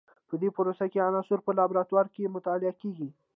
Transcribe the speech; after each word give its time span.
په 0.29 0.35
دې 0.41 0.49
پروسه 0.55 0.85
کې 0.91 1.05
عناصر 1.07 1.39
په 1.45 1.51
لابراتوار 1.59 2.05
کې 2.13 2.33
مطالعه 2.35 2.73
کیږي. 2.81 3.09